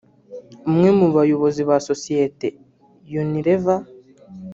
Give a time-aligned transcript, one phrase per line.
[0.69, 2.47] umwe mu bayobozi ba Sosiyete
[3.21, 3.81] Unilever